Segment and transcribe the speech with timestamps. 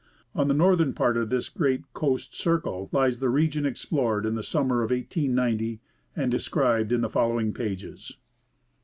[0.33, 4.41] On the northern part of this great coast circle lies the region explored in the
[4.41, 5.79] summer of 1890
[6.15, 8.17] and described in the following pages.